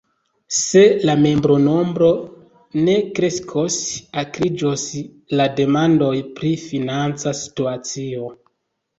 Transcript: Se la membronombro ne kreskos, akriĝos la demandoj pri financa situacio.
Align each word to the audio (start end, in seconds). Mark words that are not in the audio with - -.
Se 0.57 0.81
la 1.07 1.13
membronombro 1.23 2.07
ne 2.87 2.95
kreskos, 3.19 3.77
akriĝos 4.21 4.85
la 5.41 5.45
demandoj 5.59 6.09
pri 6.39 6.51
financa 6.63 7.35
situacio. 7.41 8.31